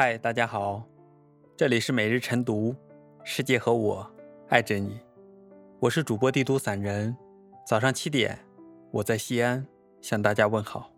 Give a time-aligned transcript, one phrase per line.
[0.00, 0.84] 嗨，大家好，
[1.56, 2.72] 这里是每日晨读，
[3.24, 4.08] 世界和我
[4.48, 5.00] 爱着你，
[5.80, 7.16] 我是主播帝都散人。
[7.66, 8.38] 早上七点，
[8.92, 9.66] 我在西安
[10.00, 10.92] 向大家问好。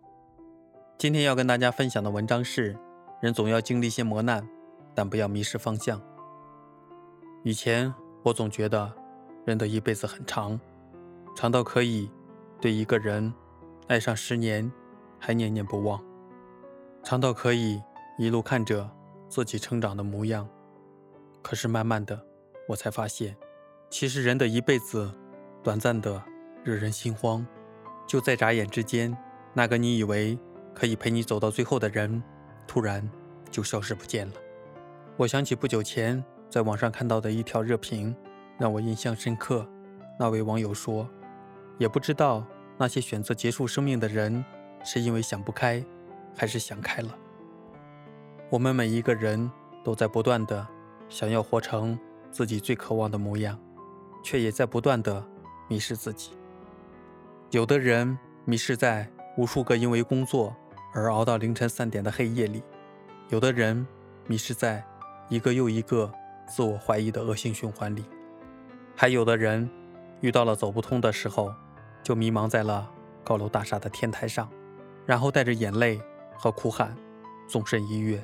[0.99, 2.77] 今天要跟大家分享的文章是：
[3.23, 4.47] 人总要经历一些磨难，
[4.93, 5.99] 但不要迷失方向。
[7.43, 7.91] 以前
[8.21, 8.93] 我总觉得
[9.45, 10.59] 人的一辈子很长，
[11.35, 12.07] 长到可以
[12.61, 13.33] 对一个人
[13.87, 14.71] 爱上十年
[15.17, 15.99] 还念念不忘，
[17.01, 17.81] 长到可以。
[18.21, 18.87] 一路看着
[19.27, 20.47] 自己成长的模样，
[21.41, 22.23] 可是慢慢的，
[22.67, 23.35] 我才发现，
[23.89, 25.11] 其实人的一辈子，
[25.63, 26.21] 短暂的
[26.63, 27.43] 惹人心慌，
[28.05, 29.17] 就在眨眼之间，
[29.55, 30.37] 那个你以为
[30.75, 32.21] 可以陪你走到最后的人，
[32.67, 33.09] 突然
[33.49, 34.33] 就消失不见了。
[35.17, 38.15] 我想起不久前在网上看到的一条热评，
[38.59, 39.67] 让我印象深刻。
[40.19, 41.09] 那位网友说，
[41.79, 42.45] 也不知道
[42.77, 44.45] 那些选择结束生命的人，
[44.83, 45.83] 是因为想不开，
[46.37, 47.17] 还是想开了。
[48.51, 49.49] 我们每一个人
[49.81, 50.67] 都在不断的
[51.07, 51.97] 想要活成
[52.31, 53.57] 自己最渴望的模样，
[54.21, 55.25] 却也在不断的
[55.69, 56.31] 迷失自己。
[57.51, 60.53] 有的人迷失在无数个因为工作
[60.93, 62.61] 而熬到凌晨三点的黑夜里，
[63.29, 63.87] 有的人
[64.27, 64.83] 迷失在
[65.29, 66.11] 一个又一个
[66.45, 68.03] 自我怀疑的恶性循环里，
[68.97, 69.69] 还有的人
[70.19, 71.53] 遇到了走不通的时候，
[72.03, 72.91] 就迷茫在了
[73.23, 74.49] 高楼大厦的天台上，
[75.05, 76.01] 然后带着眼泪
[76.35, 76.93] 和哭喊，
[77.47, 78.21] 纵身一跃。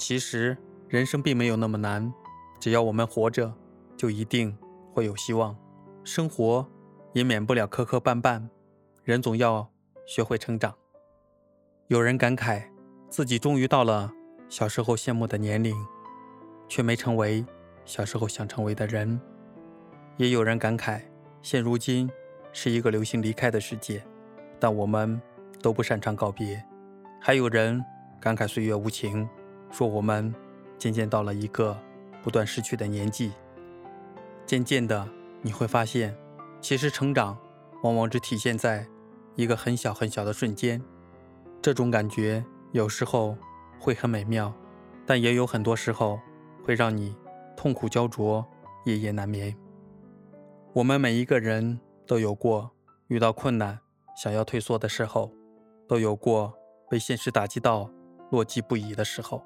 [0.00, 0.56] 其实
[0.88, 2.10] 人生并没有那么难，
[2.58, 3.52] 只要我们活着，
[3.98, 4.56] 就一定
[4.94, 5.54] 会有希望。
[6.04, 6.66] 生活
[7.12, 8.48] 也免不了磕磕绊绊，
[9.04, 9.70] 人总要
[10.06, 10.74] 学会成长。
[11.88, 12.62] 有人感慨
[13.10, 14.10] 自己终于到了
[14.48, 15.76] 小时候羡慕的年龄，
[16.66, 17.44] 却没成为
[17.84, 19.20] 小时候想成为的人；
[20.16, 21.02] 也有人感慨
[21.42, 22.10] 现如今
[22.54, 24.02] 是一个流行离开的世界，
[24.58, 25.20] 但我们
[25.60, 26.64] 都不擅长告别。
[27.20, 27.84] 还有人
[28.18, 29.28] 感慨岁月无情。
[29.70, 30.34] 说我们
[30.78, 31.76] 渐渐到了一个
[32.22, 33.32] 不断失去的年纪，
[34.46, 35.08] 渐渐的
[35.42, 36.16] 你会发现，
[36.60, 37.38] 其实成长
[37.82, 38.86] 往往只体现在
[39.36, 40.82] 一个很小很小的瞬间。
[41.62, 43.36] 这种感觉有时候
[43.78, 44.52] 会很美妙，
[45.06, 46.18] 但也有很多时候
[46.64, 47.14] 会让你
[47.56, 48.46] 痛苦焦灼、
[48.86, 49.56] 夜夜难眠。
[50.72, 52.70] 我们每一个人都有过
[53.08, 53.78] 遇到困难
[54.16, 55.32] 想要退缩的时候，
[55.86, 56.52] 都有过
[56.88, 57.90] 被现实打击到
[58.30, 59.44] 落寂不已的时候。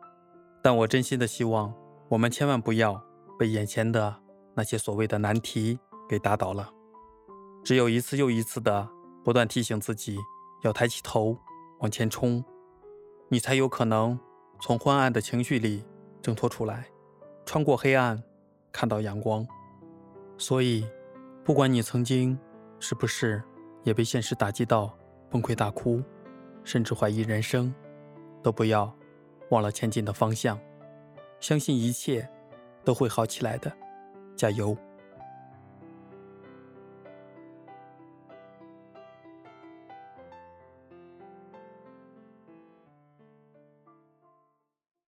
[0.65, 1.75] 但我真心的希望，
[2.09, 2.99] 我们千万不要
[3.39, 4.17] 被眼前的
[4.55, 6.73] 那些所谓的难题给打倒了。
[7.63, 8.89] 只有一次又一次的
[9.23, 10.17] 不断提醒自己
[10.63, 11.37] 要抬起头
[11.81, 12.43] 往前冲，
[13.29, 14.19] 你才有可能
[14.59, 15.85] 从昏暗的情绪里
[16.23, 16.87] 挣脱出来，
[17.45, 18.23] 穿过黑暗，
[18.73, 19.47] 看到阳光。
[20.39, 20.89] 所以，
[21.45, 22.39] 不管你曾经
[22.81, 23.43] 是不是
[23.83, 24.97] 也被现实打击到
[25.29, 26.03] 崩溃大哭，
[26.65, 27.75] 甚至怀疑人生，
[28.43, 28.91] 都不要。
[29.51, 30.59] 忘了前进的方向，
[31.41, 32.29] 相信一切
[32.85, 33.73] 都会好起来的，
[34.37, 34.77] 加油！